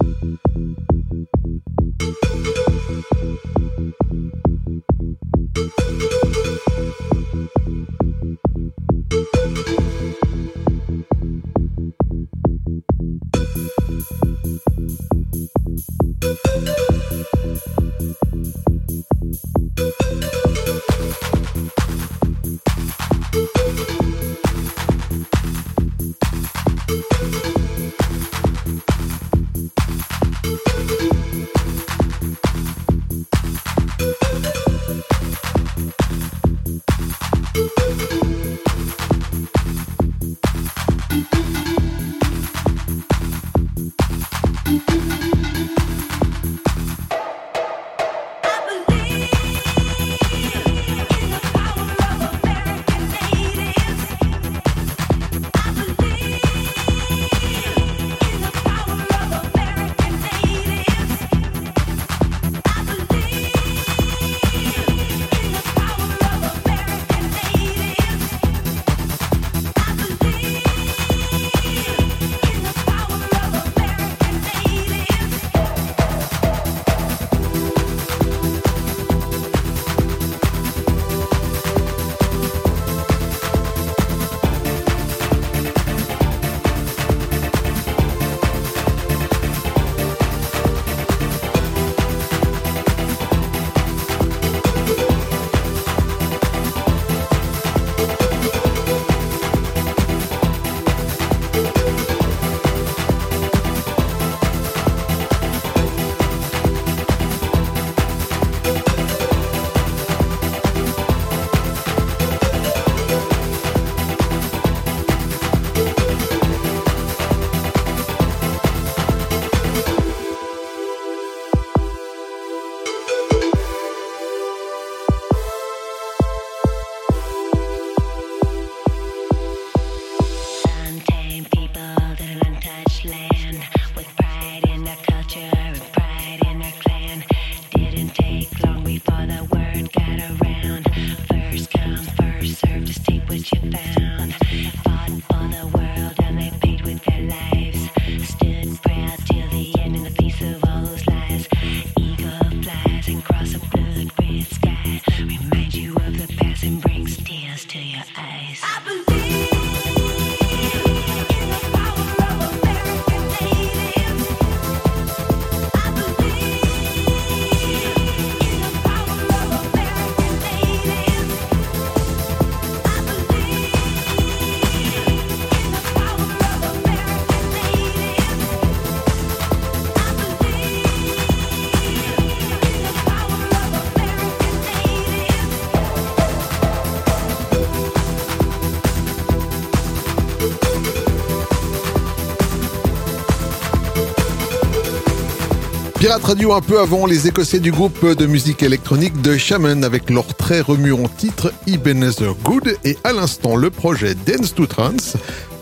Pirate 196.11 196.25
Radio 196.25 196.51
un 196.51 196.59
peu 196.59 196.81
avant 196.81 197.05
les 197.05 197.29
Écossais 197.29 197.61
du 197.61 197.71
groupe 197.71 198.05
de 198.05 198.25
musique 198.25 198.63
électronique 198.63 199.21
de 199.21 199.37
Shaman 199.37 199.85
avec 199.85 200.09
leur 200.09 200.25
très 200.35 200.59
remuant 200.59 201.07
titre 201.07 201.53
Ebenezer 201.67 202.35
Good 202.43 202.75
et 202.83 202.97
à 203.05 203.13
l'instant 203.13 203.55
le 203.55 203.69
projet 203.69 204.13
Dance 204.13 204.53
to 204.53 204.65
Trance 204.65 205.15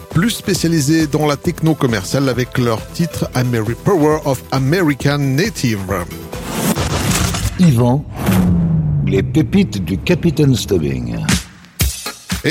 plus 0.09 0.31
spécialisé 0.31 1.05
dans 1.05 1.27
la 1.27 1.37
techno 1.37 1.75
commerciale 1.75 2.29
avec 2.29 2.57
leur 2.57 2.83
titre 2.93 3.29
Ameri 3.35 3.75
Power 3.75 4.21
of 4.25 4.41
American 4.51 5.19
Native. 5.19 5.85
Yvan, 7.59 8.03
les 9.05 9.21
pépites 9.21 9.85
du 9.85 9.99
Capitaine 9.99 10.55
Stubbing. 10.55 11.28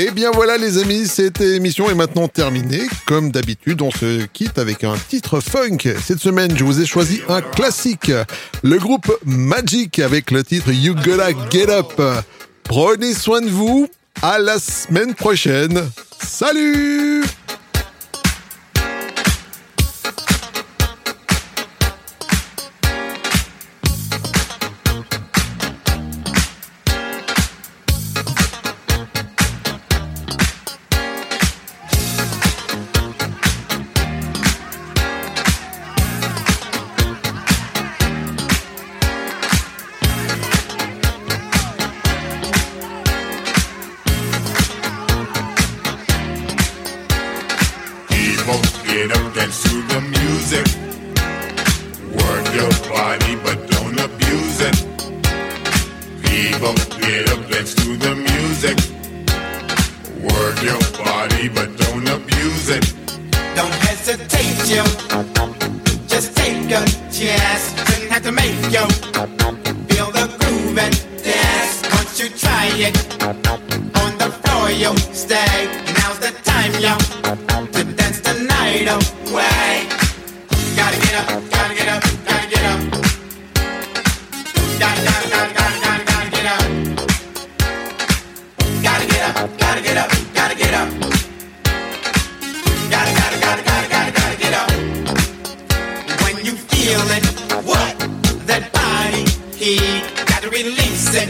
Et 0.01 0.11
bien 0.11 0.31
voilà 0.31 0.55
les 0.55 0.77
amis, 0.77 1.07
cette 1.07 1.41
émission 1.41 1.89
est 1.89 1.93
maintenant 1.93 2.29
terminée. 2.29 2.83
Comme 3.05 3.31
d'habitude, 3.31 3.81
on 3.81 3.91
se 3.91 4.25
quitte 4.27 4.57
avec 4.57 4.85
un 4.85 4.95
titre 5.09 5.41
funk. 5.41 5.79
Cette 6.01 6.19
semaine, 6.19 6.57
je 6.57 6.63
vous 6.63 6.79
ai 6.79 6.85
choisi 6.85 7.19
un 7.27 7.41
classique, 7.41 8.09
le 8.63 8.77
groupe 8.77 9.11
Magic 9.25 9.99
avec 9.99 10.31
le 10.31 10.45
titre 10.45 10.71
You 10.71 10.95
Gotta 10.95 11.31
Get 11.49 11.69
Up. 11.69 12.01
Prenez 12.63 13.13
soin 13.13 13.41
de 13.41 13.49
vous, 13.49 13.89
à 14.21 14.39
la 14.39 14.57
semaine 14.57 15.15
prochaine. 15.15 15.91
Salut 16.25 17.25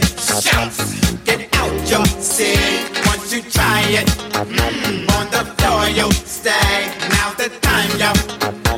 Shouts, 0.06 1.00
get 1.24 1.48
out 1.56 1.72
your 1.90 2.04
seat. 2.06 2.90
Once 3.06 3.32
you 3.32 3.42
try 3.42 3.80
it, 3.88 4.06
mm, 4.32 5.10
on 5.16 5.26
the 5.30 5.44
floor 5.58 5.88
you 5.88 6.10
stay. 6.12 6.90
Now's 7.10 7.36
the 7.36 7.48
time, 7.60 7.90
yo. 7.98 8.69